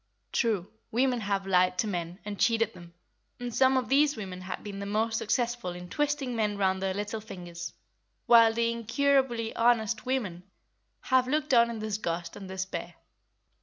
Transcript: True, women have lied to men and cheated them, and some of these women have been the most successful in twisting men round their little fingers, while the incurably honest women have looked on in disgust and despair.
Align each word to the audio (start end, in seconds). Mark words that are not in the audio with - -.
True, 0.31 0.67
women 0.89 1.21
have 1.21 1.45
lied 1.45 1.77
to 1.77 1.85
men 1.87 2.17
and 2.25 2.39
cheated 2.39 2.73
them, 2.73 2.95
and 3.39 3.53
some 3.53 3.77
of 3.77 3.87
these 3.87 4.17
women 4.17 4.41
have 4.41 4.63
been 4.63 4.79
the 4.79 4.87
most 4.87 5.19
successful 5.19 5.73
in 5.73 5.89
twisting 5.91 6.35
men 6.35 6.57
round 6.57 6.81
their 6.81 6.95
little 6.95 7.21
fingers, 7.21 7.71
while 8.25 8.51
the 8.51 8.71
incurably 8.71 9.55
honest 9.55 10.03
women 10.03 10.41
have 11.01 11.27
looked 11.27 11.53
on 11.53 11.69
in 11.69 11.77
disgust 11.77 12.35
and 12.35 12.47
despair. 12.47 12.95